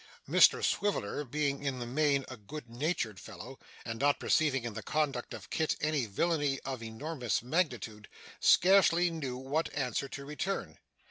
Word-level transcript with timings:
Mr 0.27 0.63
Swiveller 0.63 1.23
being 1.23 1.63
in 1.63 1.77
the 1.77 1.85
main 1.85 2.25
a 2.27 2.35
good 2.35 2.67
natured 2.67 3.19
fellow, 3.19 3.59
and 3.85 3.99
not 3.99 4.19
perceiving 4.19 4.63
in 4.63 4.73
the 4.73 4.81
conduct 4.81 5.31
of 5.31 5.51
Kit 5.51 5.75
any 5.79 6.07
villany 6.07 6.59
of 6.61 6.81
enormous 6.81 7.43
magnitude, 7.43 8.07
scarcely 8.39 9.11
knew 9.11 9.37
what 9.37 9.71
answer 9.75 10.07
to 10.09 10.25
return. 10.25 10.79